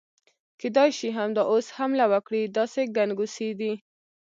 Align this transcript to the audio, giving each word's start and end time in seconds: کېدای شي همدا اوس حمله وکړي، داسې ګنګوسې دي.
کېدای 0.59 0.89
شي 0.97 1.09
همدا 1.17 1.43
اوس 1.51 1.67
حمله 1.77 2.05
وکړي، 2.13 2.41
داسې 2.57 2.81
ګنګوسې 2.97 3.49
دي. 3.59 3.73